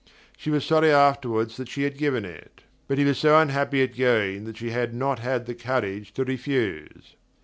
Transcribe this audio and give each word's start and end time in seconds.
She 0.35 0.49
was 0.49 0.65
sorry 0.65 0.89
afterward 0.91 1.51
that 1.51 1.69
she 1.69 1.83
had 1.83 1.95
given 1.95 2.25
it, 2.25 2.63
but 2.87 2.97
he 2.97 3.05
was 3.05 3.19
so 3.19 3.37
unhappy 3.37 3.83
at 3.83 3.95
going 3.95 4.45
that 4.45 4.57
she 4.57 4.71
had 4.71 4.95
not 4.95 5.19
had 5.19 5.45
the 5.45 5.53
courage 5.53 6.11
to 6.13 6.25
refuse. 6.25 7.15